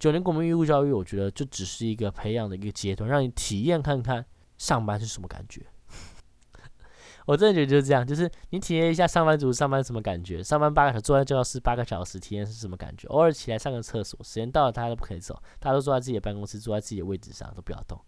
[0.00, 4.24] 九年国民义务教育，我觉得就只是一个培养的一个阶段，让你体验看看
[4.56, 5.66] 上班是什么感觉。
[7.26, 13.06] 我真的觉得就是这样，就是你体验一下上班族上班什么感觉，上班八个小时坐在教室八个小时，体验是什么感觉？
[13.08, 18.00] 偶尔起来上个厕所，时间到了大家都不可以走，大家都坐在自己的办公室，坐在自己的位置上，都不要动。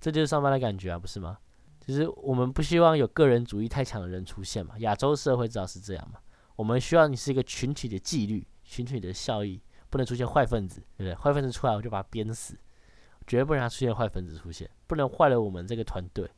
[0.00, 1.38] 这就是上班的感觉啊，不是吗？
[1.86, 4.74] 就是我们不希望有个人主义太强的人出现嘛。
[4.80, 6.18] 亚洲社会知道是这样嘛？
[6.56, 9.62] 我们需要你是一个群体的纪律，群体的效益，
[9.96, 11.14] 不能出现坏分子，对不对？
[11.14, 12.54] 坏分子出来我就把他鞭死，
[13.26, 16.30] 绝对不能让出现坏分子出现，不能坏了我们这个团队。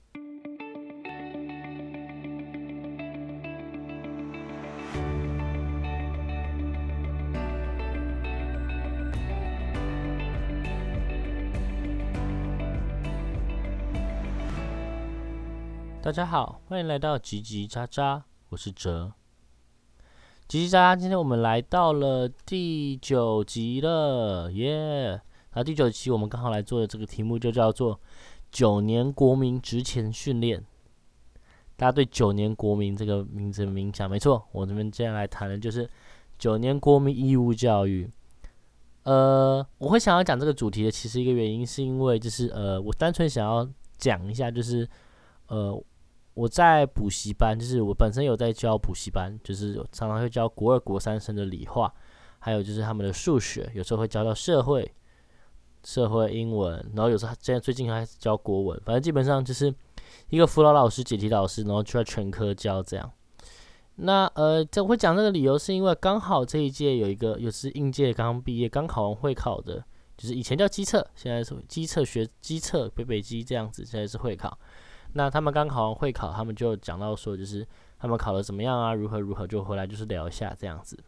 [16.01, 19.15] 大家好，欢迎来到叽叽喳喳，我是哲。
[20.49, 25.21] 叽叽喳喳，今天我们来到了第九集了，耶！
[25.53, 28.01] 那第九集我们刚好来做的这个题目就叫做
[28.51, 30.65] “九年国民职前训练”。
[31.77, 34.09] 大家对“九年国民”这个名字有印象？
[34.09, 35.87] 没错，我这边接下来谈的就是
[36.39, 38.11] 九年国民义务教育。
[39.03, 44.89] 呃，我会想要讲这个主题的，其实一个原因是因为就是呃，我单纯想要讲一下，就是
[45.49, 45.79] 呃。
[46.39, 51.93] 我在补习班，就是我本身有在教补习班，就是常常会教国二、国三生的理化，
[52.39, 54.89] 还有就是他们的数学，有时候会教到社会、
[55.83, 59.75] 社会英文，然后有时候现在最近还教国文，反正基本上就是
[60.31, 63.11] 一个辅导老师、解题老师，然后就要全科教这样。
[63.97, 69.85] 那呃，这我会讲这个理由，是因为刚好这一届有一个，又是应届刚毕业、刚考完会考的，
[70.17, 74.57] 就是以前叫机测，现在是机测学机测北北机这样子，现在是会考。
[75.15, 77.67] 那他们刚考完会考，他们就讲到说，就是
[77.99, 80.99] 他们考的怎么样啊，如何如何，就回来就是聊一下这样子。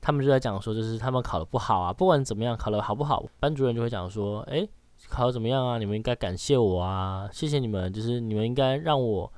[0.00, 4.68] 他们就在讲说，就是他们考的不好啊，不管怎么样，考的好不好，班主任就会讲说，诶，
[5.08, 5.78] 考的怎么样啊？
[5.78, 9.32] 你们应该感谢我啊，谢谢你们，就是你们应该让我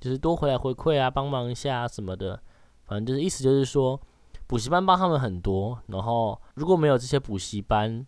[0.00, 2.38] 就是多回来回馈啊，帮忙一下啊什么的。
[2.84, 3.98] 反正就是意思就是说，
[4.46, 8.06] 补习班帮他们很多，然后如果没有这些补习班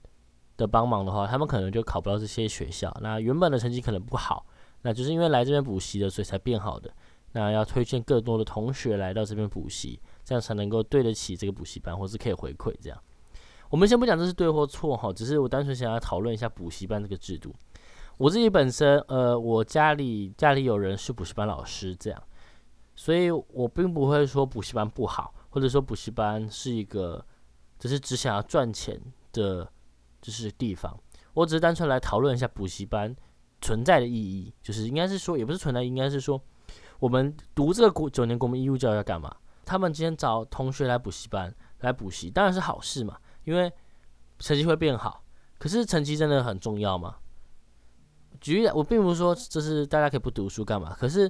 [0.59, 4.45] 的帮忙的话，他们可能就考不到这些学校，那原本的成绩可能不好。
[4.85, 6.93] 那就是因为来这边补习的，所以才变好的。
[7.33, 13.03] 那要推荐更多的同学来到这边补习，这样才能够对得起这个补习班，或是可以回馈这样。
[13.71, 17.53] 我们先不讲这是对或错哈，只是我单纯想要讨论一下补习班这个制度。
[18.19, 22.23] 我自己本身，呃，我家里家里有人是补习班老师，这样，
[22.95, 27.25] 所以我并不会说补习班不好，或者说补习班是一个
[27.81, 29.01] 只是只想要赚钱
[29.33, 29.69] 的，
[30.23, 30.97] 就是地方。
[31.33, 33.17] 我只是单纯来讨论一下补习班。
[33.65, 36.39] 存在的意义就是，应该是说，也不是存在，应该是说，
[36.99, 39.35] 我们读这个国九年国民义务教育要干嘛？
[39.65, 43.73] 他们今天找同学来补习班来补习，当然是好事嘛，因为
[44.39, 45.25] 成绩会变好。
[45.59, 47.17] 可是成绩真的很重要吗？
[48.39, 50.95] 举例，我并不是说这是大家可以不读书干嘛。
[51.01, 51.27] 可是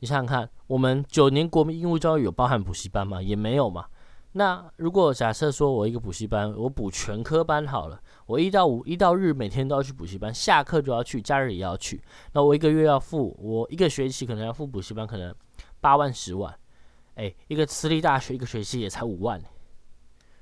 [0.00, 3.22] 你想想看，我们九年国民义务教育有包含补习班吗？
[3.22, 3.86] 也没有嘛。
[4.32, 12.00] 那如果假设说我一个补习班，我补全科班好了，我一到五一到日每天都要去补习班，下课就要去，假日也要去。
[12.32, 15.34] 那我一个月要付，我一个学期可能要付补习班可能
[15.80, 16.56] 八万十万，
[17.16, 19.40] 哎，一个私立大学一个学期也才五万，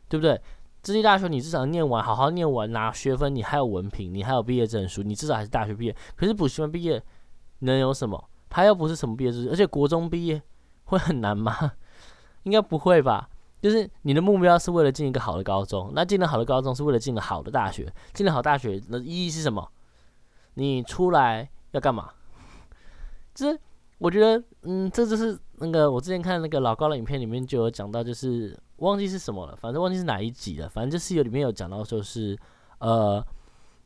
[0.09, 0.41] 对不对？
[0.83, 5.95] 私立大学你至少念完，好好念完拿学分，你还有文凭，你还有毕业证书，你至少还是大学毕业。
[6.15, 7.03] 可是补习班毕业
[7.61, 8.23] 能有什么？
[8.49, 10.41] 他又不是什么毕业证书，而且国中毕业
[10.85, 11.73] 会很难吗？
[12.45, 13.29] 应该不会吧？
[13.61, 19.69] 就是你的目标是为了进一个好的高中，那进了好的高中是为了进了好的大学，进了好大学的意义是什么？
[20.55, 22.11] 你出来要干嘛？
[23.35, 23.59] 就是
[23.99, 32.39] 我觉得，嗯，这就是那个我之前看那个老高的影片里面就有讲到，就是忘记是什么了，反正忘记是哪一集了，反正就是有里面有讲到，说是
[32.79, 33.25] 呃，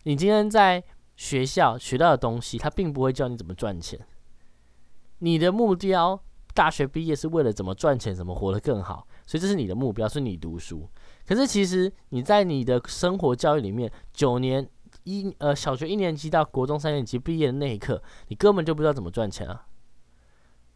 [0.04, 0.82] 你今天在
[1.16, 3.98] 学校学到的东西，他并不会教你怎么赚钱，
[5.18, 6.20] 你的目标。
[6.54, 10.86] 大学毕业是为了怎么赚钱，怎么活得更好，所以这是你的目标，是你读书。
[11.26, 14.68] 可是其实你在你的生活教育里面，九年
[15.04, 19.64] 一呃小学一年级到国中三年级毕业的那一刻，你根本就不知道怎么赚钱啊，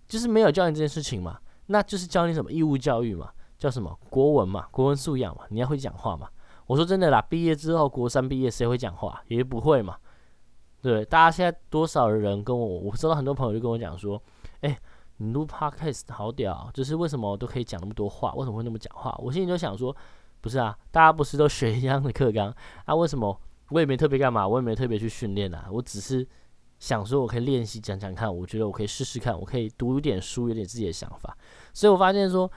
[0.09, 1.39] 就是没有教你这件事情嘛。
[1.67, 6.27] 那就是教你什么义务教育嘛，叫什么国文嘛，国文素养嘛，你要会讲话嘛。
[6.67, 9.99] 我说真的啦，毕业之后国三毕业谁会讲话，也不会嘛。
[10.81, 14.19] 对，大家现在多少人跟我，我收到很多朋友就跟我讲说，
[14.63, 14.79] 哎。
[15.19, 18.33] 你录 podcast 好屌，就是为什么都可以讲那么多话？
[18.35, 19.15] 为什么会那么讲话？
[19.19, 19.95] 我心里就想说，
[20.41, 22.55] 不是啊，大家不是都学一样的课纲
[22.85, 22.95] 啊？
[22.95, 23.41] 为什么
[23.71, 24.47] 我也没特别干嘛？
[24.47, 25.67] 我也没特别去训练啊？
[25.71, 26.27] 我只是
[26.79, 31.37] 想说，我可以练习讲讲看，我觉得我可以试试看，我可以读一点书，有点自己的想法。
[31.73, 32.51] 所以我发现说，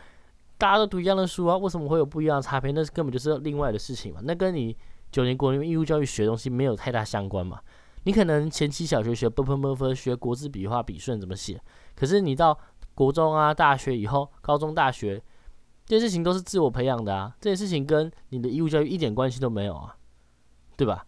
[0.58, 2.72] 大家都读一样的书啊，为什么会有不一样的差别？
[2.74, 4.20] 那是根本就是另外的事情嘛。
[4.24, 4.76] 那跟你
[5.12, 7.60] 九年国民义务教育学东西没有太大相关嘛。
[8.04, 11.62] 你可能前期小学学啵啵啵啵学国字笔画笔顺怎么写，
[12.00, 12.58] 可是你到
[12.96, 15.22] 国中啊、大学以后，高中、大学
[15.86, 19.98] 这些事情都是自我培养的啊，这些事情跟你的义务教育一点关系都没有啊，
[20.78, 21.06] 对吧？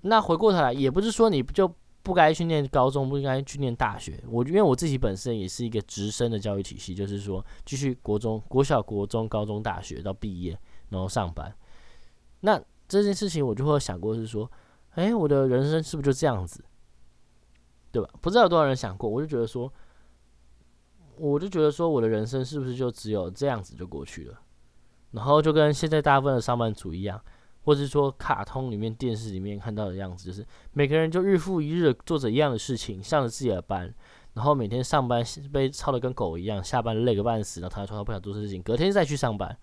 [0.00, 1.72] 那回过头来，也不是说你就
[2.02, 4.18] 不该去念高中，不应该去念大学。
[4.26, 10.58] 我因为我自己本身也是一个直升的教育体系，就是说继续国中、国小、国中、高中、大学到毕业，
[10.88, 11.54] 然后上班。
[12.40, 12.58] 那
[12.88, 14.50] 这件事情我就会想过是说。
[14.94, 16.62] 哎，我的人生是不是就这样子，
[17.90, 18.10] 对吧？
[18.20, 19.72] 不知道有多少人想过，我就觉得说，
[21.30, 24.40] 我就觉得说，我的人生是不是就只有这样子就过去了？
[25.12, 27.22] 然后就跟现在大部分的上班族一样，
[27.62, 33.94] 或者说卡通里面、电视里面看到的样子，就是每个人就日复一日做着一样的事情，上着自己的班，
[34.34, 35.22] 然后每天上班
[35.52, 39.56] 被操的跟狗一样，下班累个半死，然后他说他不想做事情，隔天再去上班。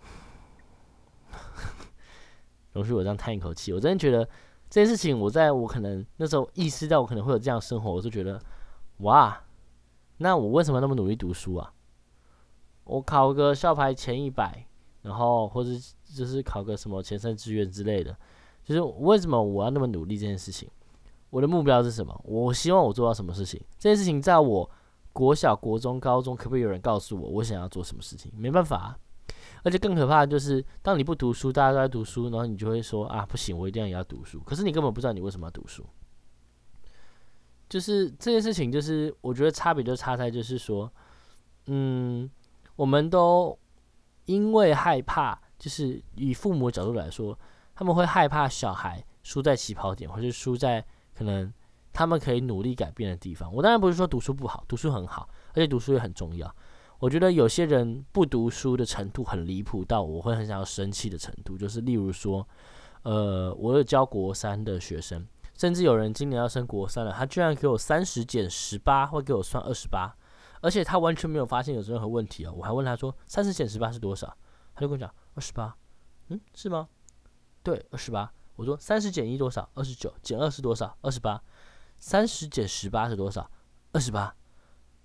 [2.72, 4.24] 容许我这样叹一口气，我真的觉得
[4.70, 8.40] 这件事情，我在我可能那时候意识到我可能会有这样生活，我就觉得，
[8.98, 9.38] 哇，
[10.18, 11.72] 那我为什么那么努力读书啊？
[12.84, 14.66] 我考个校牌前一百，
[15.02, 15.70] 然后或者
[16.04, 18.16] 就是考个什么前三志愿之类的，
[18.62, 20.68] 就是为什么我要那么努力这件事情？
[21.30, 22.18] 我的目标是什么？
[22.24, 23.60] 我希望我做到什么事情？
[23.78, 24.70] 这件事情在我
[25.12, 28.30] 国小、国中、高中，可不可以有人告诉我我想要做什么事情？
[28.36, 28.96] 没办法。
[29.62, 34.38] 而且更可怕的就是，当你不读书，大家都在读书，然后你就会说啊，不行，我一定要也要读书。
[34.44, 35.84] 可是你根本不知道你为什么要读书。
[37.74, 40.88] 就是这件事情，就是我觉得差别就差在，就是说，
[41.66, 42.30] 嗯，
[42.76, 43.58] 我们都
[44.26, 47.36] 因为害怕，就是以父母的角度来说，
[47.74, 50.86] 他们会害怕小孩输在起跑点，或者输在
[51.16, 51.52] 可能
[51.92, 53.52] 他们可以努力改变的地方。
[53.52, 56.48] 我当然不是说读书不好，读书很好，而且读书也很重要。
[57.00, 62.48] 我觉得有些人不读书的程度很离谱到我会很想要生气的程度，就是例如说，
[63.02, 65.26] 呃，我有教国三的学生，
[65.56, 70.14] 甚至有人今年要升国三了，他居然给我三十减十八，会给我算二十八，
[70.60, 72.52] 而且他完全没有发现有任何问题哦。
[72.56, 74.36] 我还问他说三十减十八是多少，
[74.74, 75.76] 他就跟我讲二十八，
[76.28, 76.88] 嗯，是吗？
[77.62, 78.30] 对，二十八。
[78.56, 79.68] 我说三十减一多少？
[79.74, 80.12] 二十九。
[80.22, 80.96] 减二是多少？
[81.02, 81.42] 二十八。
[81.98, 83.50] 三十减十八是多少？
[83.92, 84.34] 二十八。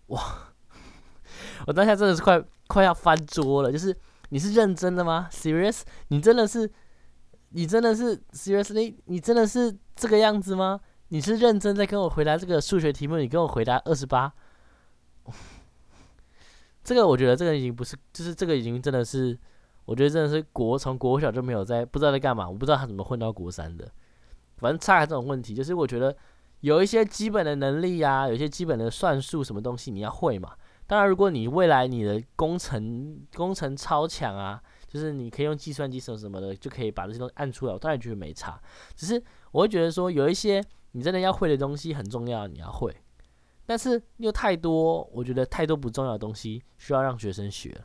[0.08, 0.54] 哇！
[1.66, 3.96] 我当下真的是快快要翻桌了，就是
[4.30, 5.82] 你是认真的吗？Serious？
[6.10, 6.72] 你真的是，
[7.50, 8.96] 你真的是 Seriously？
[9.06, 10.80] 你真的是这个样子吗？
[11.10, 13.18] 你是认真在跟我回答这个数学题目？
[13.18, 14.32] 你跟我回答二十八？
[16.82, 19.38] 这个我觉得这个已经不是，就是这个已经真的是，
[19.84, 23.92] 我觉得真的是国从国小就没有在不知道在干嘛，我不知道他怎么混到国三的。
[24.56, 26.16] 反正差这种问题，就是我觉得
[26.62, 30.54] 有一些基本的能力呀，有一些基本的算术什么东西你要会嘛。
[30.88, 37.74] 当然，如果你未来你的工程工程超强啊，就是你可以用计算机什么什么的，就可以把这些东西按出来。
[37.74, 38.60] 我当然觉得没差，
[38.96, 40.62] 只是我会觉得说有一些
[40.94, 42.94] 你真的要会的东西很重要，你要会。
[43.68, 47.80] 但是又太多，我觉得太多不重要的东西需要让学生学，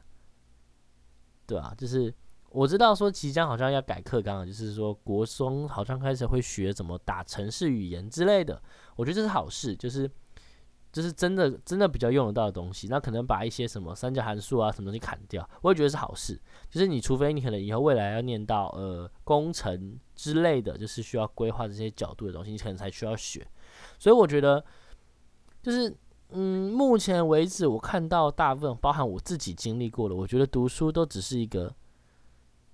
[1.46, 2.12] 对啊，就是
[2.48, 8.62] 我知道说即将好像要改课纲了，就是说国中好像开始会学怎么打城市语言之类的，
[8.96, 10.10] 我觉得这是好事，就是。
[10.94, 16.40] 就是真的真的比较用得到的东西，那可能把一些什么三角函数啊什么东西砍掉，我也觉得是好事。
[16.70, 23.44] 就是你除非你可能以后未来要念到呃工程之类的，就是需要规划这些角度的东西，你可能才需要学。
[23.98, 24.64] 所以我觉得，
[25.60, 25.92] 就是
[26.28, 31.74] 嗯，目前为止我看到大部分，包含我自己经历过的，我觉得读书都只是一个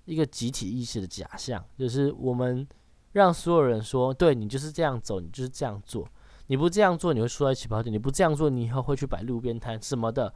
[0.05, 2.69] 一个集体意识的假象，就是我们
[3.13, 6.07] 让所有人说，对你就是这样走，你就是这样做。
[6.51, 10.35] 你不这样做，你会输在起跑点；你不这样做，你以后会去摆路边摊什么的，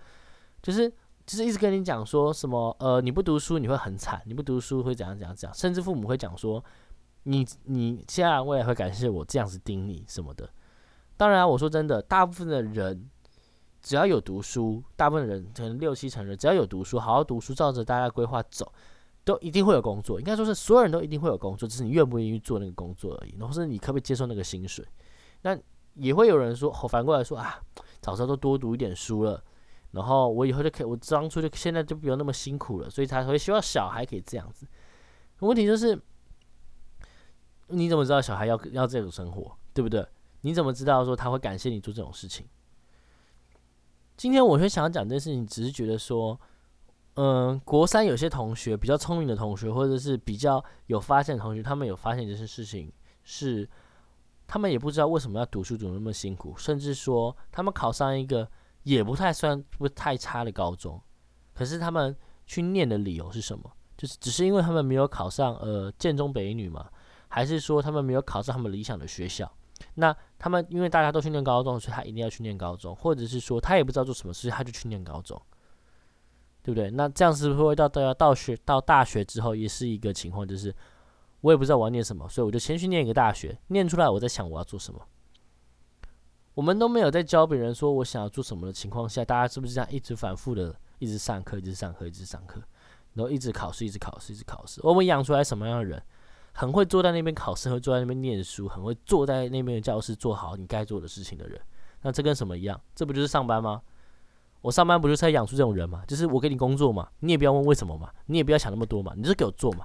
[0.63, 0.89] 就是
[1.27, 6.65] 就是一直跟你讲说什么呃，你不读书你会很惨，你不读书会怎样怎样怎样，甚至父母会讲说
[7.25, 10.49] 你你现在未来会感谢我这样子盯你什么的。
[11.17, 13.11] 当然，我说真的，大部分的人
[13.83, 18.73] 只要有读书，大部分人可能六七成人只要有读书，好好读书，照着大家规划走，
[19.25, 20.21] 都一定会有工作。
[20.21, 24.87] 应该说是所有人都一定会有工作，只是你愿不愿意做那个工作而已，然后是你可不可以接受那个薪水？
[25.43, 25.59] 那。
[25.95, 27.61] 也会有人说，反过来说啊，
[28.01, 29.43] 早知道都多读一点书了，
[29.93, 34.67] 然后我以后就可以，我当初就现在就不用那么辛苦了，所以才会希望小孩可以这样子。
[35.39, 35.97] 问题就是，
[37.69, 40.05] 你怎么知道小孩要要这种生活，对不对？
[40.41, 42.47] 你怎么知道说他会感谢你做这种事情？
[44.17, 46.39] 今天我会想要讲这件事情，只是觉得说，
[47.15, 53.69] 嗯，国三有些同学比较聪明的同学，或者是比较有发现的同学，他们有发现这些事情是。
[54.47, 58.49] 他们也不知道为什么要读书读那么辛苦，甚至说他们考上一个
[58.83, 61.01] 也不太算不太差的高中，
[61.55, 62.15] 可是他们
[62.47, 63.71] 去念的理由是什么？
[63.97, 66.91] 就是只是因为他们没有考上呃建中北一女嘛，
[67.29, 69.51] 还是说他们没有考上他们理想的学校？
[69.95, 75.41] 那他们因为大家都去念高中，所以他一定要去念高中，或者是说他也不知道做什么，所以他就去念高中，
[76.63, 76.91] 对不对？
[76.91, 80.75] 那这样是不是会到到到学到大学之后，也是一个情况，就是
[81.45, 84.99] 我也不知道我要念什么，所以我就先去念一个大学，念出来我在想我要做什么。
[86.55, 92.63] 我们都没有在教别人说我想要做什么的情况下，大家是不是这样一直反复的一直上课，一直上课，一直上课，
[93.13, 94.81] 然后一直考试，一直考试，一直考试？
[94.83, 96.03] 我们养出来什么样的人？
[96.55, 101.61] 很会坐在那边考试，会坐在那边念书，很会坐在那边的教室做好你该做的事情的人。
[102.01, 102.81] 那这跟什么一样？
[102.95, 103.83] 这不就是上班吗？
[104.63, 106.05] 我上班不就是在养出这种人吗？
[106.09, 109.85] 就是我给你工作嘛，你也不要问为什么嘛，你也不要想那么多嘛，你就给我做嘛，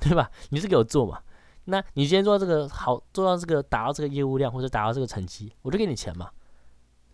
[0.00, 0.30] 对吧？
[0.50, 1.20] 你是给我做嘛？
[1.64, 6.30] 那你今天做到这个好，做到这个达到这个业务量或者达到这个成绩，我就给你钱嘛，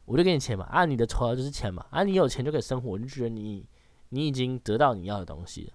[0.05, 3.67] 我就给你钱嘛，啊，你的酬劳就是钱嘛，啊，你有钱就可以生活，我就觉得你
[4.11, 5.73] 你已经得到你要的东西了，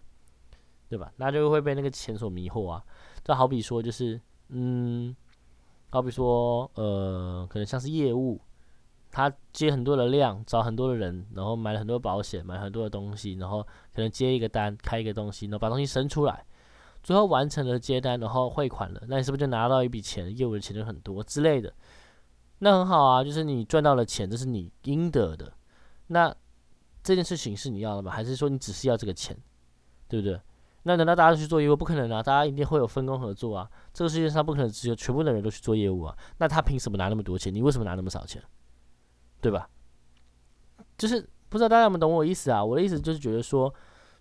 [0.90, 1.12] 对吧？
[1.16, 2.84] 那就会被那个钱所迷惑啊。
[3.24, 5.16] 就好比说，就是嗯，
[5.90, 8.40] 好比说，呃，可能像是业务，
[9.10, 16.46] 他接很多的量，找很多的人，然后买了很多保险，买很多的东西，然后可能接一个单，开一个东西，然后把东西生出来。
[17.08, 20.38] 最后完成了接单，然后汇款了，那你是不是就拿到一笔钱？
[20.38, 21.74] 业务的钱就很多之类的，
[22.60, 25.54] 那很好啊，就是你赚到了钱，这是你应得的。
[26.08, 26.36] 那
[27.02, 28.12] 这件事情是你要的吗？
[28.12, 29.34] 还是说你只是要这个钱，
[30.10, 30.38] 对不对？
[30.84, 31.78] 那难道大家都去做业务？
[31.78, 33.72] 不可能啊，大家一定会有分工合作啊。
[33.94, 36.18] 这个世界上不可能只有全部的人都去做业务啊。
[36.40, 37.56] 那他凭什么拿那么多钱？
[37.56, 38.44] 你为什么拿那么少钱？
[39.40, 39.70] 对吧？
[40.98, 42.62] 就是不知道大家有没有懂我意思啊？
[42.62, 43.74] 我的意思就是觉得说，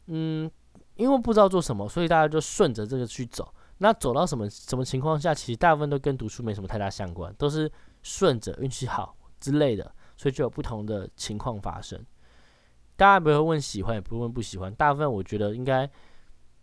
[0.06, 0.48] 嗯。
[0.96, 3.54] 因为不知道做什么，所以大家就顺着这个去走。
[3.78, 7.70] 那走到什么什么情况下，其实大部分都跟读书没什么太大相关，都是
[8.02, 12.02] 顺着运气好之类的，所以就有不同的情况发生。
[12.96, 14.74] 大家不会问喜欢，也不会问不喜欢。
[14.74, 15.88] 大部分我觉得应该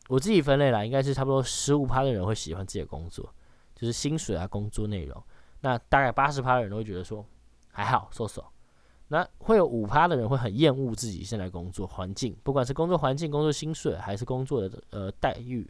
[0.09, 3.31] 我自己分类啦，应该是差不多十五趴的人会喜欢自己的工作，
[3.75, 5.23] 就是薪水啊、工作内容。
[5.61, 7.23] 那大概八十趴的人都会觉得说
[7.71, 8.43] 还好，收手。
[9.13, 15.69] 那会有五趴的人会很厌恶自己现在工作环境，不管是工作环境、工作薪水，还是工作的呃待遇，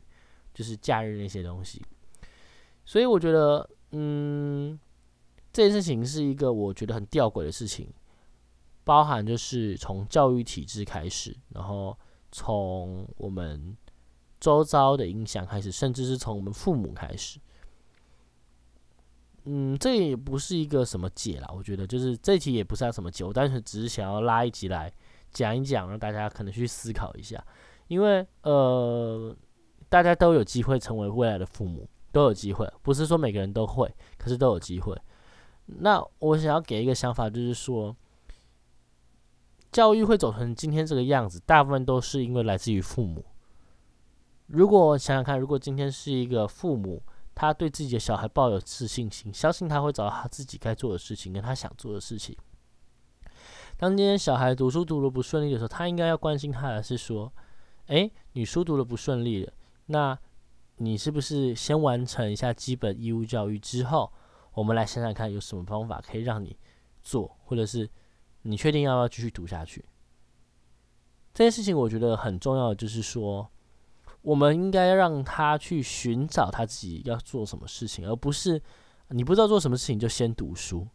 [0.53, 1.83] 就是假日那些东西。
[2.85, 4.79] 所以我觉得，嗯，
[5.51, 7.91] 这件事情是一个我觉得很吊诡的事情，
[8.85, 11.97] 包含就是从教育体制开始，然后
[12.31, 13.75] 从我们
[14.39, 17.41] 周遭的影响开始，甚至是从我们父母开始。
[19.45, 24.89] 嗯，这也不是一个什么解啦，我觉得就是这题也不是要什么解，我单纯只是想要拉一集来
[25.31, 27.45] 讲一讲，让大家可能去思考一下，
[27.89, 29.35] 因为呃，
[29.89, 34.97] 大家都有机会成为未来的父母，都有机会，不是说每个人都会，可是都有机会。
[35.65, 37.93] 那我想要给一个想法，就是说，
[39.73, 43.25] 教育会走成今天这个样子，大部分都是因为来自于父母。
[44.47, 47.03] 如果想想看，如果今天是一个父母。
[47.35, 52.37] 他对自己的小孩抱有自信心，相信他会找到他自己该做的事情，跟他想做的事情。
[53.77, 57.33] 当今天小孩读书读的不顺利的时候，他应该要关心他的是说
[57.87, 59.51] ：“诶，你书读的不顺利了，
[59.87, 60.17] 那
[60.77, 64.13] 你是不是先完成一下基本义务教育之后，
[64.53, 66.55] 我们来想想看有什么方法可以让你
[67.01, 67.89] 做，或者是
[68.43, 69.83] 你确定要不要继续读下去？”
[71.33, 73.49] 这件事情我觉得很重要的，就是说。
[74.23, 78.61] 我们应该让他去寻找他自己要做什么事情，而不是
[79.09, 80.87] 你不知道做什么事情就先读书。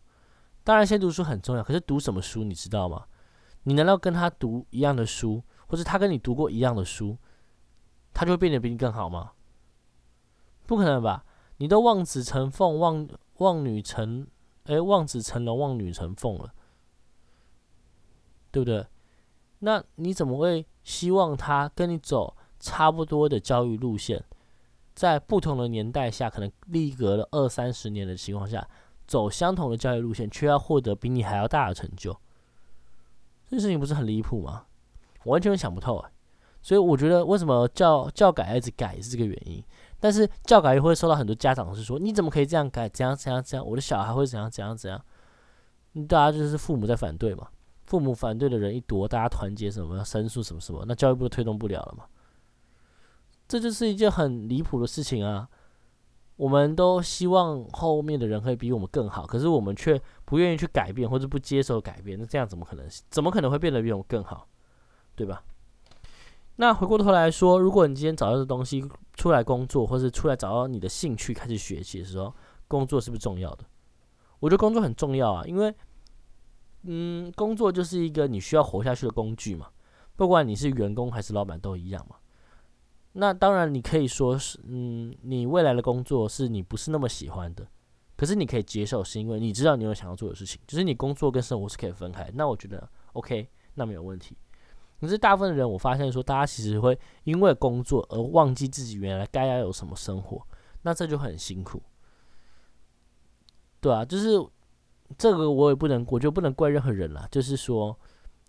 [0.65, 3.07] 当然，先读书很重要，可是读什么书你知道吗？
[3.63, 7.17] 你难道跟他读一样的书，或者他跟你读过一样的书，
[8.13, 9.33] 他就会变得比你更好吗？
[10.67, 11.25] 不可能吧？
[11.59, 13.09] 你都望子成凤，望
[13.39, 14.27] 望女成，
[14.65, 16.55] 哎，望子成龙，望女成凤了，
[18.51, 18.87] 对不对？
[19.61, 22.37] 那你怎么会希望他跟你走？
[22.61, 24.23] 差不多的教育路线，
[24.95, 28.69] 在不同的年代下，可能历隔了二三十年的情况下，
[29.07, 32.17] 走相同的教育路线，却要获得比你还要大的成就，
[33.49, 34.67] 这事情不是很离谱吗？
[35.25, 36.11] 完全想不透哎。
[36.61, 39.63] 所以我觉得，为什么教教改一直改是这个原因。
[40.01, 42.89] 但是教改又会受到很多家长是说，你怎么可以这样改？
[42.89, 43.67] 怎样怎样怎样？
[43.67, 45.01] 我的小孩会怎样怎样怎样？
[46.09, 47.49] 大家就是父母在反对嘛。
[47.87, 52.05] 父母反对的人一多，大家团结什么申诉什么什么，那教育部推动不了了嘛。
[53.49, 55.49] 这就是一件很离谱的事情啊！
[56.37, 62.87] 我们都希望后面的人可以比我们更好，可是我们却不愿意去改变或者不接受改变，那这样怎么可能？
[63.11, 64.47] 怎么可能会变得比我们更好？
[65.17, 65.43] 对吧？
[66.57, 72.33] 那回过头来说，如果你今天找到的东西出来工作，或是出来找到你的兴趣开始学习的时候，
[72.69, 73.65] 工作是不是重要的？
[74.39, 75.75] 我觉得工作很重要啊，因为，
[76.83, 79.69] 嗯，工作就是一个你需要活下去的工具嘛，
[80.15, 82.15] 不管你是员工还是老板都一样嘛。
[83.13, 87.67] 那当然你可以说是，嗯，你未来的工作是你不是那么喜欢的，
[88.17, 92.31] 可是你可以接受，是因为你知道你有想要做的事情，就是你工作跟生活是可以分开。
[92.35, 94.37] 那我觉得 OK，那没有问题。
[95.01, 100.45] 可是大部分的人，我发现说，大家其实会因为工作而忘记自己原来该要有什么生活，
[100.83, 101.81] 那这就很辛苦。
[103.81, 104.45] 对啊，就是
[105.17, 107.29] 这个我也不能，我就不能怪任何人了。
[107.31, 107.97] 就是说，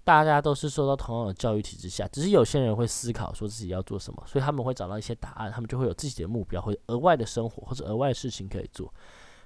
[0.04, 8.94] 大家都是受到同样的教育体制下，只是有些人会思考说自己要做什么，所以他们会找到一些答案，他们就会有自己的目标，或者额外的生活或者额外的事情可以做。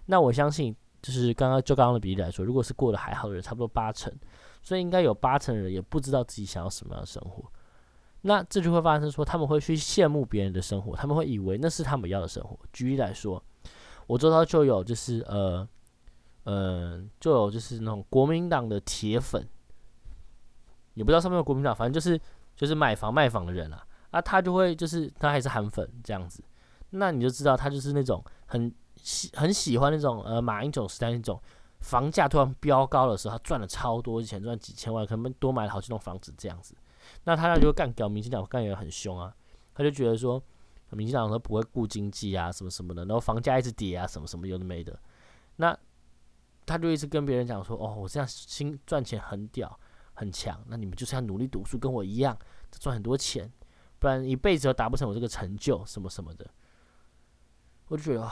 [0.06, 4.14] 那我相信，就是刚刚就刚刚的比例来说，如果是过得还好的人，差不多八成。
[4.66, 7.44] 所以应该有八成的人也不知道自己想要什么样的生活，
[8.22, 12.58] 那这就会发生说他们会去羡慕别人的生活，他们会以为那是他们要的生活。
[12.72, 13.44] 举例来说，
[14.08, 15.68] 我周遭就有就是呃，
[16.46, 19.46] 嗯，就有就是那种国民党的铁粉，
[20.94, 22.20] 也不知道上面有国民党，反正就是
[22.56, 26.44] 就是买房卖房的人啊，啊，他就会就是他还是韩粉这样子，
[26.92, 31.40] 那你就知道他就是那种很喜很喜欢那种呃马英九时代那种。
[31.80, 36.74] 房价突然飙高的时候，他赚了超多钱，赚几千万，可能多买了好几栋房子这样子。
[37.26, 39.36] 那他那就会干搞民进党，干也很凶啊。
[39.76, 40.42] 他就觉得说，
[40.92, 44.98] 民进党都不会顾经济啊，什么什么的，然后房价一直跌啊，什么什么有的没的。
[45.58, 45.78] 那
[46.66, 49.78] 他就一直跟别人讲说，哦，我这样新赚钱很屌
[50.14, 52.38] 很强，那你们就是要努力读书，跟我一样
[52.72, 53.52] 赚很多钱，
[54.00, 56.50] 不然一辈子都达不成我这个成就什么什么的。
[57.88, 58.30] 我就觉得，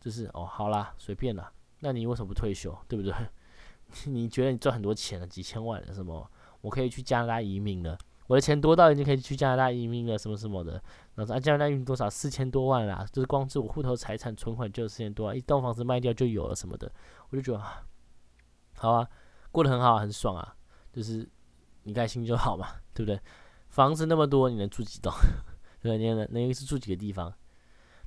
[0.00, 1.52] 就是哦，好啦，随便啦。
[1.80, 2.76] 那你为什么不退休？
[2.88, 3.14] 对不对？
[4.06, 6.30] 你觉得你赚很多钱了，几千万了，什么？
[6.60, 10.72] 我可以去加拿大移民了，我的钱多到已经可以去加拿大移民了，什么什么的。
[11.14, 12.08] 然后啊，加拿大移民多少？
[12.08, 16.90] 四千多万啦，就是光是我户头财产存款就四千多万，一栋房子卖掉就有了什么的。
[17.30, 17.62] 我就觉得，
[18.76, 19.08] 好啊，
[19.50, 20.54] 过得很好，很爽啊，
[20.92, 21.28] 就是
[21.82, 23.20] 你开心就好嘛，对不对？
[23.68, 25.12] 房子那么多，你能住几栋？
[25.82, 27.32] 对，你能能一次住几个地方？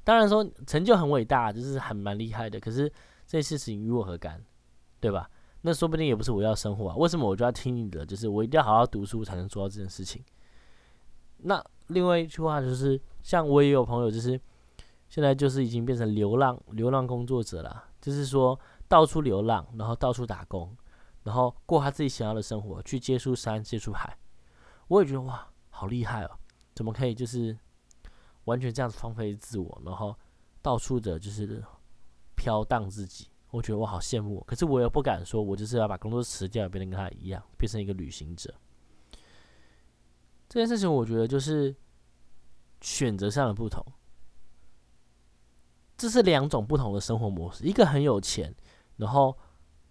[0.03, 2.91] 当然说成就很伟大，就是还蛮厉害的，可是。
[3.25, 4.43] 这事情与我何干，
[4.99, 5.27] 对吧？
[5.61, 6.95] 那说不定也不是我要生活啊。
[6.97, 8.05] 为什么我就要听你的？
[8.05, 10.21] 就是我一定要好好读书才能做到这件事情。
[11.37, 14.39] 那另外一句话就是，像我也有朋友，就是
[15.07, 20.75] 现在就是已经变成流浪流浪工作者了，就是说到处流浪，然后到处打工，
[21.23, 24.17] 然后过他自己想要的生活，去接触山，接触海。
[24.87, 26.31] 我也觉得哇，好厉害哦！
[26.75, 27.57] 怎么可以就是
[28.45, 30.15] 完全这样子放飞自我，然后
[30.61, 31.63] 到处的就是。
[32.35, 38.53] 飘荡自己，我觉得我好羡慕，可是我又不敢说，我就是要把工作辞掉，变成跟他一样，变成一个旅行者。
[40.49, 41.73] 这件事情，我觉得就是
[42.81, 43.81] 选择上的不同，
[45.95, 47.63] 这是两种不同的生活模式。
[47.63, 48.53] 一个很有钱，
[48.97, 49.37] 然后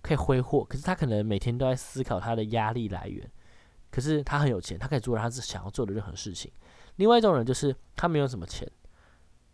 [0.02, 3.30] 可以挥霍，可是他可能每天都在思考他的压力来源。
[3.90, 6.50] 可是他很有钱，他可以做他自想要做的任何事情。
[6.96, 8.70] 另外一种人就是他没有什么钱。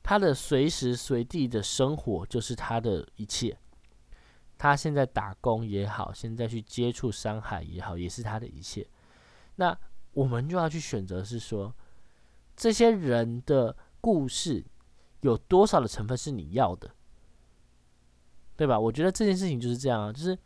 [0.02, 3.56] 他的随时随地的生活就是他的一切。
[4.56, 8.86] 他现在打工也好，现在去接触山海也好，也是他的一切。
[9.56, 9.76] 那
[10.12, 11.74] 我们就要去选择，是说
[12.56, 14.64] 这些人的故事
[15.20, 16.90] 有多少的成分是你要的，
[18.58, 18.76] 对吧？
[18.76, 20.36] 我觉得这件事情就是这样啊，就是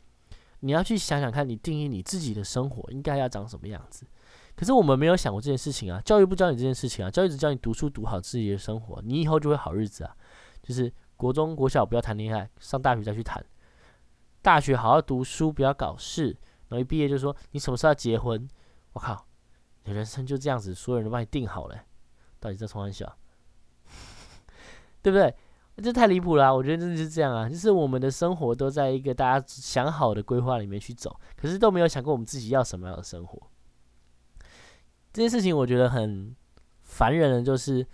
[0.61, 4.07] 你要去想想看，你定义你自己的生活应该要长什么样子。
[4.55, 10.15] 可是我们没有想过这件事情啊，教育不教你这件事情啊，教育只教你读书读好自己的生活，你以后就会好日子啊。
[10.63, 13.43] 就是国中国小不要谈恋爱，上大学再去谈。
[14.43, 16.37] 大学好好读书，不要搞事，
[16.69, 18.47] 然后一毕业就说你什么时候要结婚？
[18.93, 19.27] 我靠，
[19.85, 21.83] 你人生就这样子，所有人都帮你定好了，
[22.39, 23.17] 到底在开玩笑，
[25.01, 25.35] 对不对？
[25.77, 33.41] 这太离谱了，我觉得真的是这样啊，就是我们的生活都在一个大家想好的规划里面去走，可是都没有想过我们自己要什么样的生活。
[35.13, 36.35] 这件事情我觉得很
[36.83, 37.87] 烦人的，就是，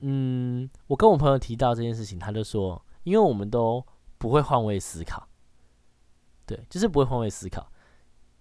[0.00, 3.84] 嗯，我跟我朋友提到这件事情，他就说，因为我们都
[4.16, 5.28] 不会换位思考，
[6.46, 7.70] 对，就是不会换位思考。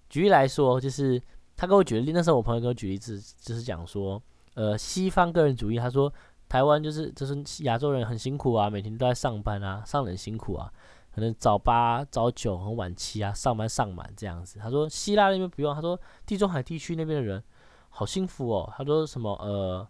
[0.10, 1.22] 举例来说，就是
[1.56, 4.22] 他跟我举例，那时候我朋友跟我举例子，就是讲说，
[4.54, 6.12] 呃，西方个人主义，他说
[6.50, 10.72] 台湾就是就是亚洲人很辛苦啊，每天都在上班啊，上很辛苦啊，
[11.14, 14.60] 可能早八早九很晚七啊，上班上满这样子。
[14.60, 17.44] 他说希腊那边不用，他说地中海地区那边的人。
[17.90, 18.72] 好幸福哦！
[18.78, 19.32] 他说什么？
[19.42, 19.88] 呃，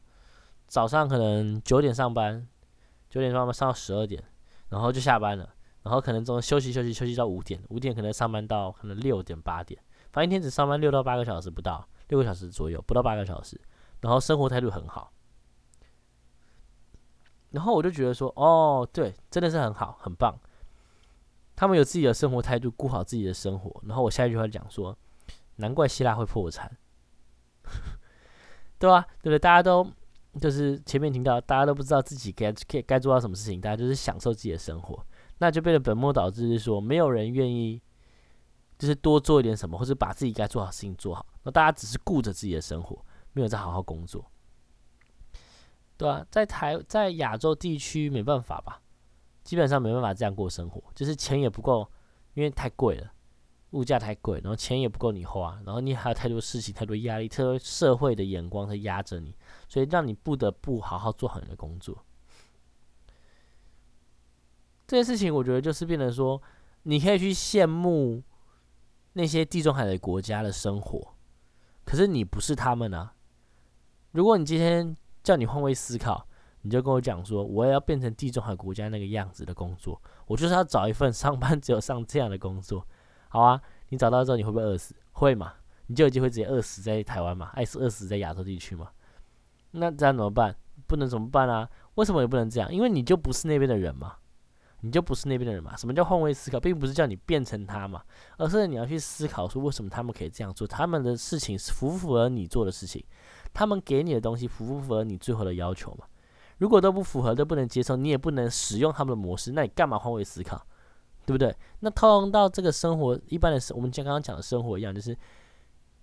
[0.65, 2.47] 早上可能九点上班，
[3.09, 4.23] 九点上班上到十二点，
[4.69, 5.49] 然后就下班了。
[5.83, 9.77] 然后可能中休息休息休息到五点，五点可能上班到可能六点八点，
[10.13, 13.59] 反正一天只上班六到八个小时不到，六个小时左右，不到八个小时。
[13.99, 15.11] 然后生活态度很好。
[17.57, 20.39] 然后我就觉得说，哦，对，真的是很好，很棒。
[21.55, 23.81] 他们有自己的生活态度，顾好自己的生活。
[23.87, 24.95] 然后我下一句话讲说，
[25.55, 26.77] 难怪希腊会破产。
[28.77, 29.01] 对吧？
[29.23, 29.39] 对不对？
[29.39, 29.83] 大家都
[30.39, 35.03] 就是前面听到大家都不知道自己该该该做到什么事情，大家就是享受自己的生活，
[35.39, 37.81] 那就变得本末倒置，是说没有人愿意
[38.77, 41.25] 就是多做一点什么，或者把自己该做好事情做好。
[41.41, 44.23] 那大家只是顾着自己的生活，没有在好好工作，
[45.97, 48.81] 对啊，在台在亚洲地区没办法吧，
[49.43, 51.89] 基本上没办法这样过生活，就是钱也不够，
[52.33, 53.13] 因为太贵了。
[53.71, 59.35] 物价太贵，然后钱也不够你花，然后你还有太多事情、太多压力，特别社会的眼光在压着你，
[59.67, 62.05] 所以让你不得不好好做好你的工作。
[64.87, 66.41] 这件事情，我觉得就是变成说，
[66.83, 68.23] 你可以去羡慕
[69.13, 71.15] 那些地中海的国家的生活，
[71.83, 73.15] 可是你不是他们啊。
[74.11, 74.95] 如果你今天
[75.27, 76.25] 叫你换位思考，
[76.61, 82.87] 你就跟我讲说，我也要变成地中海国家那个样子的工作，我就是要找一份上班只有上这样的工作。
[83.27, 84.95] 好啊，你找到之后你会不会饿死？
[85.11, 85.51] 会嘛？
[85.87, 87.47] 你就有机会直接饿死在台湾嘛？
[87.55, 88.87] 爱死饿死在亚洲地区嘛？
[89.71, 90.55] 那这样怎么办？
[90.87, 91.69] 不能怎么办啊？
[91.95, 92.73] 为什么也不能这样？
[92.73, 94.15] 因为你就不是那边的人嘛，
[94.79, 95.75] 你就不是那边的人嘛。
[95.75, 96.57] 什么叫换位思考？
[96.57, 98.01] 并不是叫你变成他嘛，
[98.37, 103.03] 而是你要去思考说为什么他们可以这样做，他们的事情符不符合你做的事情，
[103.53, 106.05] 他们给你的东西符不符合你最后的要求嘛？
[106.57, 110.65] 如果都不符合，都不能接受，你也不能使用他们的模式，那你干嘛换位思考？
[111.25, 111.55] 对不对？
[111.81, 115.15] 那套用到这个生活，一般的，我们像刚刚讲的生活一样，就是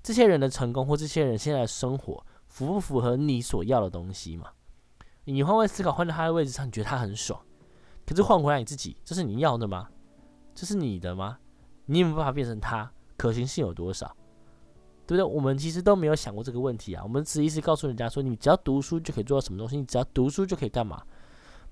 [0.03, 4.51] 这些人的成功或这些人现在的生活符不符合你所要的东西嘛？
[5.25, 7.41] 你换位思考，换到他的位置上，你觉得他很爽，
[8.07, 9.89] 可是换回来你自己，这是你要的吗？
[10.55, 11.39] 这是你的吗？
[11.87, 12.93] 你有没有办法变成他？
[13.17, 14.15] 可行性有多少？
[15.07, 15.23] 对不对？
[15.23, 17.03] 我们其实都没有想过这个问题啊。
[17.03, 21.03] 我们只一直告诉人家说，你只要读书就可以做到什么东西，你只要读书就可以干嘛？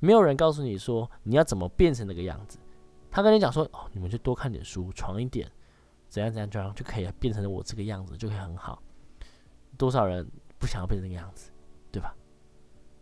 [0.01, 2.59] 没有人告诉你说你要怎么变成那个样子。
[3.11, 5.51] 他跟你讲说：“哦，你们就多看点书，闯一点，
[6.09, 8.83] 怎样怎样，这样就可以变成我这个样子，就可以很好。
[9.77, 10.27] 多少人
[10.59, 11.51] 不想要变成那个样子，
[11.91, 12.15] 对吧？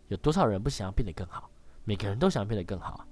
[0.09, 1.49] 有多少人不想要变得更好？
[1.85, 3.05] 每个人都想要变得更好。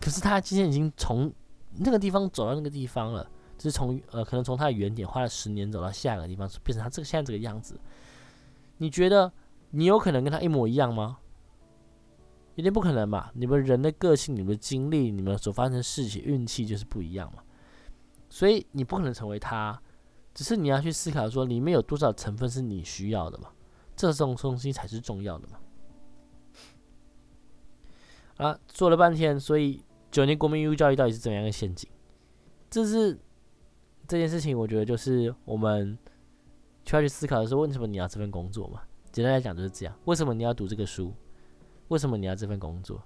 [0.00, 1.32] 可是他今天已经从
[1.76, 3.30] 那个地方走到那个地方了，
[3.62, 7.78] 是从呃，可能从他的原点花了十年走到下一个地方，变成他这个现在这个样子。
[8.78, 9.32] 你觉得
[9.70, 11.18] 你有可能跟他一模一样吗？”
[12.56, 13.30] 一定不可能嘛！
[13.32, 17.42] 你们人的个性、你们的经历、你们所发生的事情、运气就是不一样嘛，
[18.28, 19.80] 所以你不可能成为他，
[20.34, 23.50] 只是你要去思考说里面有多少成分是你需要的嘛，
[23.96, 25.58] 这种东西才是重要的嘛。
[28.36, 31.88] 啊，做了半天，所以九年国民义务教育到底是怎样一个陷阱？
[32.68, 33.18] 这是
[34.10, 35.96] 这件事情，我觉得就是我们
[36.84, 38.82] 需要去思考的是，为什么你要这份工作嘛？
[39.12, 41.14] 简单来讲就是这样，为什么你要读这个书？
[41.86, 43.00] 为什么你要这份工作？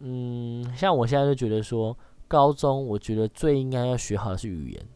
[0.00, 1.96] 嗯，像我现在就觉得说，
[2.26, 4.88] 高中我觉得最应该要学好的是语言。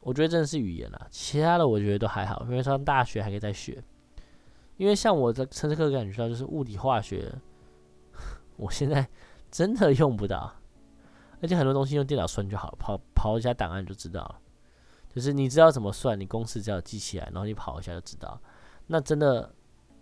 [0.00, 3.84] 我觉得真的是语言啦，其他的我觉得都还好，因为上大学还可以再学。
[4.78, 7.30] 因为像我的城市课感觉到就是物理化学，
[8.56, 9.06] 我现在
[9.50, 10.50] 真的用不到，
[11.40, 14.38] 而且很多东西用电脑算就好，跑跑一下档案就知道了。
[15.08, 18.40] 就是你知道怎么算，你公式只要记起来，然后你跑一下就知道。
[18.86, 19.52] 那真的。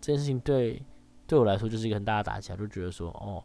[0.01, 0.83] 这件事情对
[1.27, 3.43] 对我来说就是一个很大的打击，就觉得说，哦，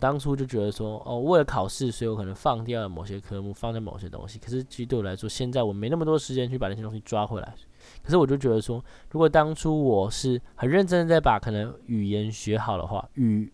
[0.00, 4.38] 当初就觉得说，哦，为了考试，所以我可能放掉了某些科目，放在某些东西。
[4.38, 7.54] 可是其实对我来说，现在我没那么多时间去把那些东西抓回来。
[8.02, 13.52] 可是我就觉得说，如果当初我是很认真的在把可能语言学好的话，语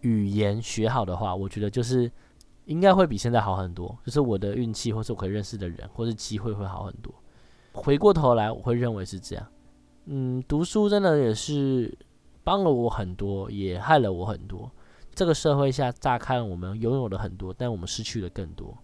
[0.00, 2.10] 语言学好的话，我觉得就是
[2.68, 3.96] 应该会比现在好很多。
[4.04, 7.12] 就是我的运气，或是我可以认识的人，或是机会会好很多。
[7.72, 9.46] 回过头来，我会认为是这样。
[10.04, 11.96] 嗯，读书真的也是
[12.44, 14.70] 帮了我很多，也害了我很多。
[15.14, 18.76] 这个社会下，乍看我们拥有了很多，但我们失去了更多，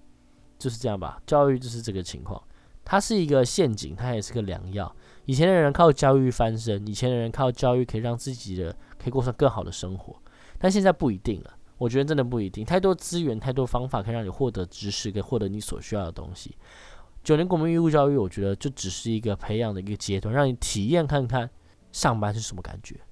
[0.58, 1.20] 就是这样吧。
[1.26, 2.42] 教育就是这个情况，
[2.84, 4.90] 它是一个陷阱，它也是个良药。
[5.26, 10.16] 以前的人靠教育翻身，以前的人靠教育可以让自己的可以过上更好的生活，
[10.58, 11.50] 但现在不一定了。
[11.78, 16.56] 我觉得真的不一定，太多资源，太多方法可以让你获得知识，跟获得你所需要的东西。
[17.22, 21.50] 九年国民义务教育，我觉得就只是一个培养的一个阶段，让你体验看看
[21.90, 23.00] 上班是什么感觉。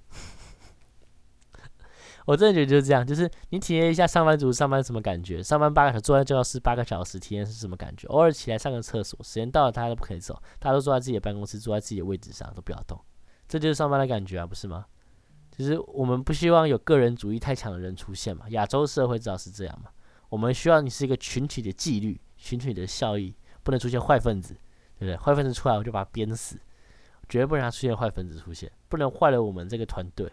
[2.27, 8.07] 我真的觉得就是这样，就是你体验一下上班族上班什么感觉，上班八个小时坐在教室八个小时，体验是什么感觉？
[8.09, 13.01] 偶尔起来上个厕所，时间到了大家都不可以走，大家都坐在自己的办公室，坐在自己的位置上，都不要动，
[13.49, 14.87] 这就是上班的感觉啊，不是吗？
[15.57, 19.91] 就是我们不希望有个人主义太强的人出现嘛，亚洲社会知道是这样嘛，
[20.29, 23.35] 我们需要你是一个群体的纪律，群体的效益。
[23.65, 24.55] 不能出现坏分子，
[24.99, 25.17] 对不对？
[25.17, 26.59] 坏分子出来，我就把他鞭死，
[27.29, 30.29] 绝对不能让出现坏分子出现，不能坏了我们这个团队。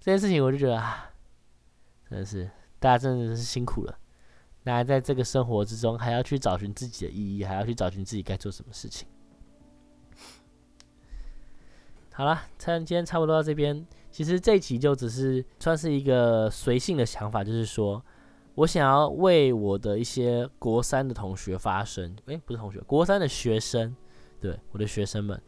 [0.00, 1.12] 这件事情，我就觉得啊，
[2.10, 3.96] 真的是大家真的是辛苦了。
[4.64, 9.06] 大家在这个生活之中，还要去找寻自己的意义，还要去找寻自己该做什么事情。
[12.14, 13.86] 好了，趁今天差不多到这边。
[14.12, 18.04] 其实这一集就只是算是一个随性的想法，就是说
[18.54, 22.14] 我想要为我的一些国三的同学发声。
[22.26, 23.96] 诶，不是同学，国三的学生，
[24.38, 25.40] 对我的学生们，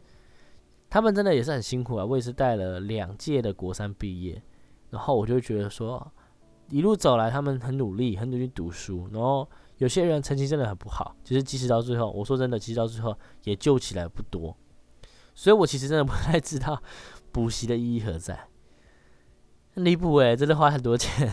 [0.89, 2.03] 他们真的也是很辛苦啊。
[2.03, 4.41] 我也是带了两届的国三毕业，
[4.89, 6.11] 然后我就觉得说，
[6.71, 9.47] 一路走来，他们很努力，很努力读书，然后
[9.77, 14.57] 有些人成绩真的很不好，其实即使到最后，我说真的，即使到最后也救起来不多。
[15.35, 16.81] 所以我其实真的不太知道
[17.31, 18.47] 补习的意义何在。
[19.75, 21.31] 离谱诶，真的花很多钱，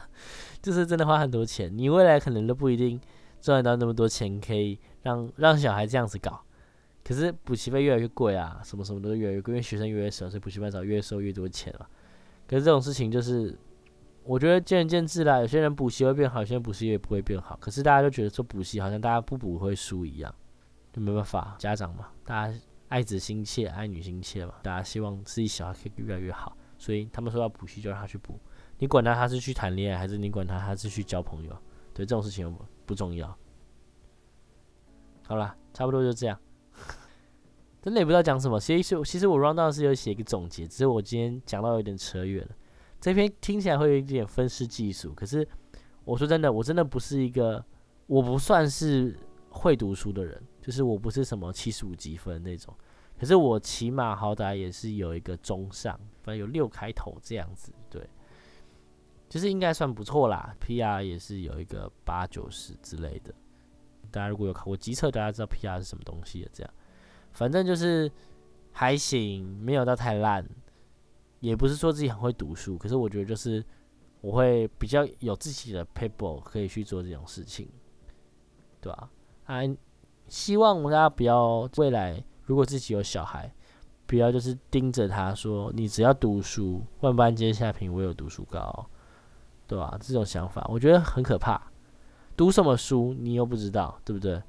[0.62, 1.70] 就是真的花很多钱。
[1.76, 3.00] 你未来可能都不一定
[3.40, 6.42] 赚得到那么多钱，可以让让小孩这样子搞。
[7.04, 11.88] 可是补习费越来越贵啊，什么什么都越来越贵，因为学生越来越少，所以补习班少越收越多钱了。
[12.46, 13.58] 可是这种事情就是，
[14.24, 15.38] 我觉得见仁见智啦。
[15.40, 17.56] 有些人补习会变好，有些人补习也不会变好。
[17.60, 20.34] 可是大家都觉得说补习好像大家不补会输一样，
[20.92, 22.54] 就没办法，家长嘛，大家。
[22.88, 28.36] 爱子心切，爱女心切嘛，大家希望自己小孩可以越来越好，所以他们说要补习就让他去补，
[28.78, 31.56] 你管他他是去谈恋爱还是你管他他是去交朋友，
[31.94, 32.52] 对这种事情
[32.84, 33.38] 不重要。
[35.22, 36.36] 好了，差不多就这样，
[37.80, 38.58] 真的也不知道讲什么。
[38.58, 42.50] 其实其实我 round down 是有写一个总结，只是我今天讲到有点扯远了。
[43.00, 45.46] 这篇听起来会有一点分尸技术，可是
[46.04, 47.64] 我说真的，我真的不是一个，
[48.08, 49.16] 我不算是
[49.50, 50.42] 会读书的人。
[50.60, 52.74] 就是我不是什么七十五积分那种，
[53.22, 58.04] 可是我起码好歹也是有一个中上，反正有六开头这样子，对，
[59.28, 60.52] 就是应该算不错啦。
[60.60, 63.32] PR 也是有一个八九十之类的。
[64.10, 66.50] 大家如果有考过机测，大家知道 PR 是什么东西的。
[66.52, 66.74] 这样，
[67.30, 68.10] 反正就是
[68.72, 70.44] 还行，没有到太烂，
[71.38, 73.64] 也不是说自己很会读书，可是我觉得就是
[74.20, 77.68] 我会比较有自己的 paper 可以去做这种事情，
[78.80, 79.08] 对吧？
[79.44, 79.60] 啊。
[80.28, 83.52] 希望大家不要未来如果自己有小孩，
[84.06, 88.86] 不要就是盯着他说你只要读书，万般皆下品，唯有读书高，
[89.66, 89.96] 对吧？
[90.00, 91.60] 这种想法我觉得很可怕。
[92.36, 94.42] 读什么书你又不知道，对不对？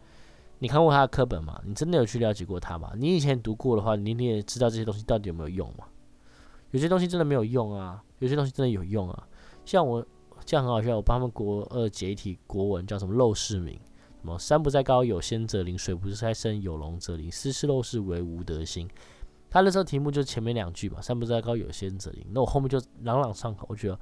[0.60, 1.62] 你看过他的课本吗？
[1.66, 2.92] 你真的有去了解过他吗？
[2.96, 5.86] 你以前读过的话，你你也知道这些东西到底有没有用吗？
[6.72, 9.28] 有些东西真的没有用啊，有些东西真的有用啊。
[9.66, 10.06] 像我
[10.46, 13.80] 这样很好笑，我帮他们国二解一题国文，叫什么陋室铭。
[14.24, 17.30] 什么山不在高，有仙则灵；水不在深，有龙则灵。
[17.30, 18.90] 斯是陋室，惟吾德馨。
[19.50, 22.26] 他那时候题目就前面两句嘛，山不在高，有仙则灵。
[22.30, 24.00] 那我后面就朗朗上口，我觉得，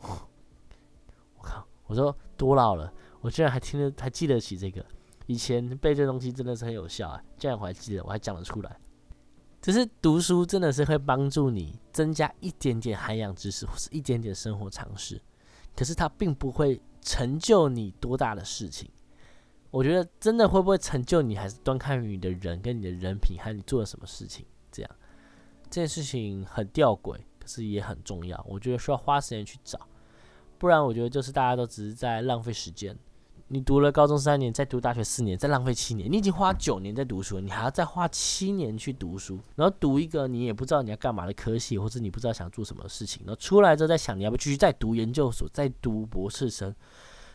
[0.00, 1.64] 我靠！
[1.86, 4.84] 我说多老了，我居然还听得还记得起这个。
[5.26, 8.76] 以前背这东西真的是很有效啊，这样我还记得，我还讲得出来。
[9.60, 15.22] 只是读书真的是会帮助你增加一点点涵养知识，或是一点点生活常识。
[15.76, 18.90] 可是它并不会成就你多大的事情。
[19.72, 24.44] 我觉得真的会不会成就你，还是端看于你的人跟你的人品，还有你做了什么事情。
[24.70, 24.90] 这样
[25.70, 28.40] 这件事情很吊诡，可是也很重要。
[28.46, 29.80] 我觉得需要花时间去找，
[30.58, 32.94] 不然我觉得就是大家都只是在浪费时间。
[33.48, 36.12] 你读了高中三年，再读大学四年，再浪费七年。
[36.12, 46.74] 你已经花九年在读书，你还要再花七年去读书，然后读一个你也不知道你要干嘛的科系，或者你不知道想做什么事情，然后出来之后再想你要不要继续再读研究所，再读博士生。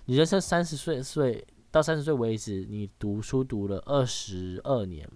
[0.05, 1.43] 你人生三十岁岁。
[1.69, 5.07] 到三十岁为止，你读书读了二十二年，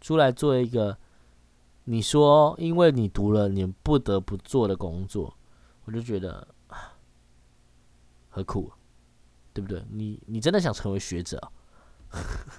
[0.00, 0.96] 出来做一个
[1.84, 5.36] 你说因为你读了你不得不做的工作，
[5.84, 6.46] 我就觉得
[8.28, 8.70] 何苦，
[9.52, 9.84] 对不对？
[9.90, 11.50] 你你真的想成为学者，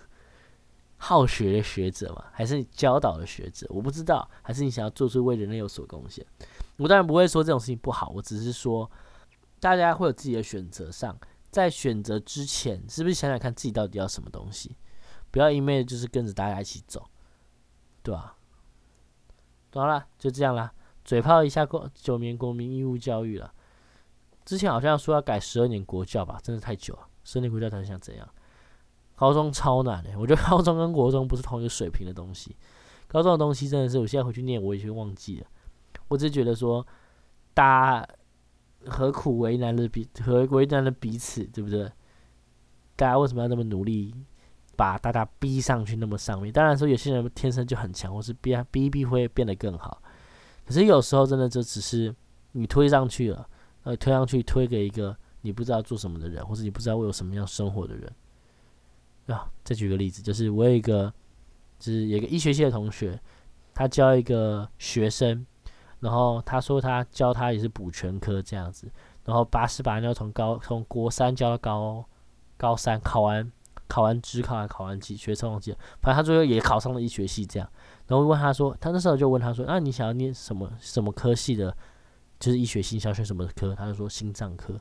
[0.97, 2.25] 好学的学者吗？
[2.33, 3.65] 还是教导的学者？
[3.69, 6.25] 我不知道，还是你想要做出为人类有所贡献？
[6.77, 8.89] 我当然不会说这种事情不好，我只是说
[9.59, 11.17] 大家会有自己的选择上。
[11.51, 14.77] 在选择之前，是不是想想看自己到底要什么东西？
[15.29, 17.05] 不要一昧就是跟着大家一起走，
[18.01, 18.37] 对吧？
[19.73, 20.73] 好了，就这样啦。
[21.03, 23.53] 嘴炮一下国九年国民义务教育了。
[24.45, 27.07] 之前好像说要改十二年国教吧，真的太久了。
[27.23, 28.27] 十二年国教到底想怎样？
[29.15, 32.55] 高中超难的，我觉得高中跟国中不是同一个水平的东西。
[33.07, 35.47] 高中的东西真的是，我现在回去念，我已经忘记了。
[36.07, 36.85] 我只是觉得说，
[37.53, 38.07] 大。
[38.87, 41.91] 何苦为难了彼何为难了彼此，对不对？
[42.95, 44.13] 大家为什么要那么努力，
[44.75, 46.51] 把大家逼上去那么上面？
[46.51, 50.01] 当然说有些人天生就很强，或是逼逼逼会变得更好。
[50.65, 52.13] 可是有时候真的就只是
[52.51, 53.47] 你推上去了，
[53.83, 58.11] 呃，推上去推给一个你不知道做什么的人，或者你不知道会有什么样生活的人。
[59.27, 61.13] 啊，再举个例子，就是我有一个，
[61.79, 63.19] 就是有一个医学系的同学，
[63.73, 65.45] 他教一个学生。
[66.01, 68.91] 然后他说他教他也是补全科这样子，
[69.23, 72.05] 然后八十八要从高从国三教到高
[72.57, 73.49] 高三，考完
[73.87, 77.69] 考完职考还考完几学生忘记了，反正他最后也考上了医学系这样。
[78.07, 81.75] 然后问他说，他那时候就问他说，那你想要念什么什么科系的？
[82.39, 83.75] 就是医学系想选什么科？
[83.75, 84.73] 他就说心脏科。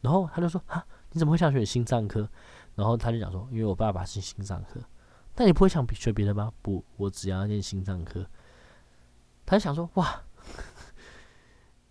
[0.00, 2.28] 然后他就说啊，你怎么会想选心脏科？
[2.76, 4.78] 然后他就讲说，因为我爸爸是心脏科。
[5.34, 6.52] 但你不会想学别的吗？
[6.62, 8.24] 不，我只要念心脏科。
[9.44, 10.22] 他就想说，哇，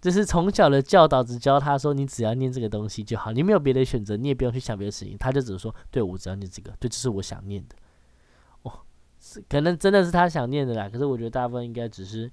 [0.06, 5.18] 这是从小的教导，只教他说，你只要念这个东西就好，你没有别的选择，你也不用去想别的事情。
[5.18, 7.76] 他就只是说，对我只要念这个，对，这是我想念的。
[8.62, 8.72] 哦，
[9.50, 10.88] 可能真的是他想念的啦。
[10.88, 12.32] 可是我觉得大部分应该只是，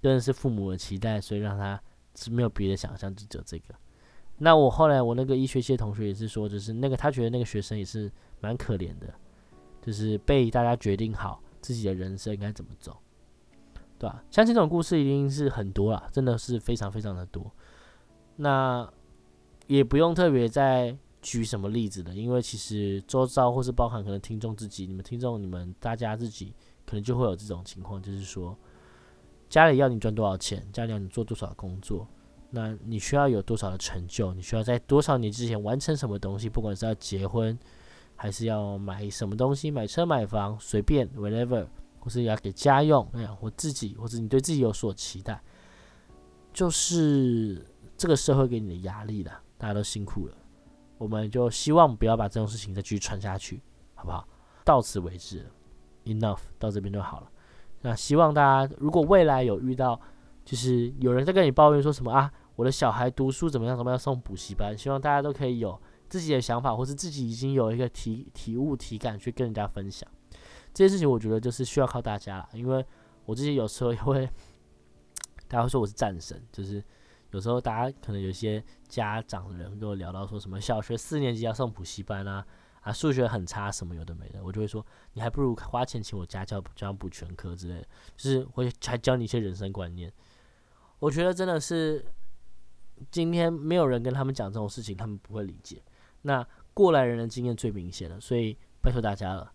[0.00, 1.82] 真的是父母的期待，所以让他
[2.14, 3.74] 是没有别的想象，就只有这个。
[4.36, 8.08] 那我后来我那个医学系的同学也是说，就是那个他觉得那个学生也是
[8.40, 9.12] 蛮可怜的。
[9.80, 12.96] 就是被大家决定好自己的人生应该怎么走，
[13.98, 14.22] 对吧？
[14.30, 17.50] 相信这种故事一定是很多了，真的是非常非常的多。
[18.36, 18.88] 那
[19.66, 26.54] 也不用特别再举什么例子了，因为其实周遭或是包含可能听众自己，你们听众你们大家自己
[26.86, 28.56] 可能就会有这种情况，就是说
[29.48, 32.06] 家里要你赚多少钱，家里要你做多少工作，
[32.50, 37.58] 那你需要有多少的成就，你需要在多少年之前完成什么东西，不管是要结婚。
[38.20, 41.64] 还是要买什么东西，买车买房，随便 whatever，
[41.98, 45.42] 或是要给家用，哎呀，我自己或者你对自己有所期待，
[46.52, 49.40] 就是这个社会给你的压力了。
[49.56, 50.34] 大家都辛苦了，
[50.98, 53.60] 我们就希望不要把这种事情再继续传下去，
[53.94, 54.26] 好不好？
[54.64, 55.44] 到此为止
[56.04, 57.30] ，enough，到这边就好了。
[57.80, 60.00] 那希望大家如果未来有遇到，
[60.44, 65.80] 就是有人在跟你抱怨说什么啊，我的小孩读书怎么样，怎么样送补习班，希望大家都可以有。
[66.08, 70.08] 自己的想法，或是自己已经有一个体体悟、体感去跟人家分享
[70.78, 72.48] 这些事情，我觉得就是需要靠大家了。
[72.52, 72.86] 因为
[73.24, 74.24] 我自己有时候也会，
[75.48, 76.80] 大家会说我是战神，就是
[77.32, 82.46] 有时候大家可能有些家长的人跟我聊到说什么小学四年级要上补习班啊，
[82.82, 90.12] 啊数学很差什么有的没的，我就会说你还不如花钱请我家教教补全科之类的，就是会还教你一些人生观念。
[91.00, 92.06] 我觉得真的是
[93.10, 95.82] 今天没有人跟他们讲这种事情，他们不会理解。
[96.22, 99.52] 那过来人的经验最明显了，所以拜托大家了，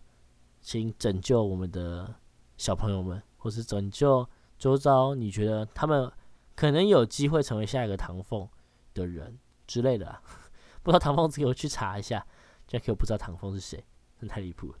[0.64, 2.12] 请拯救我们的
[2.56, 4.26] 小朋友们，或是拯救
[4.58, 6.10] 周遭你觉得他们
[6.56, 8.48] 可能有机会成为下一个唐凤
[8.94, 10.18] 的人之类的。
[10.82, 12.26] 不知道唐凤，给我去查一下。
[12.66, 13.84] Jack 我不知道唐凤是谁，
[14.18, 14.78] 真太离谱了。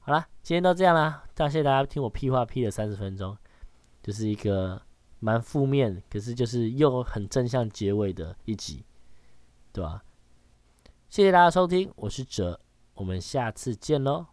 [0.00, 3.38] 好了，今天都这样啦，感谢大家听我屁话屁了三十分钟，
[4.02, 4.82] 就是一个
[5.20, 8.84] 蛮负面，可是就是又很正向结尾的一集，
[9.72, 10.02] 对吧？
[11.08, 12.60] 谢谢大家收听，我是哲，
[12.94, 14.26] 我们下次见喽，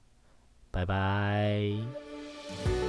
[0.77, 2.86] 拜拜。